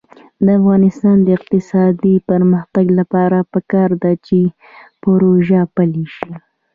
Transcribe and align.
د 0.45 0.47
افغانستان 0.59 1.17
د 1.23 1.27
اقتصادي 1.37 2.15
پرمختګ 2.29 2.85
لپاره 2.99 3.37
پکار 3.53 3.89
ده 4.03 4.11
چې 4.27 4.39
پروژه 5.03 5.61
پلي 5.75 6.05
شي. 6.15 6.31